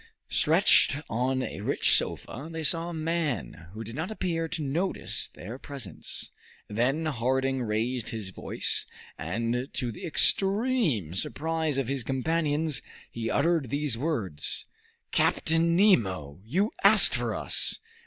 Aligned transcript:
Stretched 0.31 0.95
on 1.11 1.43
a 1.43 1.61
rich 1.61 1.93
sofa 1.95 2.49
they 2.51 2.63
saw 2.63 2.89
a 2.89 2.91
man, 2.91 3.67
who 3.75 3.83
did 3.83 3.93
not 3.95 4.09
appear 4.09 4.47
to 4.47 4.63
notice 4.63 5.29
their 5.29 5.59
presence. 5.59 6.31
Then 6.67 7.05
Harding 7.05 7.61
raised 7.61 8.09
his 8.09 8.31
voice, 8.31 8.87
and 9.19 9.71
to 9.73 9.91
the 9.91 10.03
extreme 10.07 11.13
surprise 11.13 11.77
of 11.77 11.87
his 11.87 12.03
companions, 12.03 12.81
he 13.11 13.29
uttered 13.29 13.69
these 13.69 13.95
words, 13.95 14.65
"Captain 15.11 15.75
Nemo, 15.75 16.39
you 16.45 16.71
asked 16.83 17.13
for 17.13 17.35
us! 17.35 17.77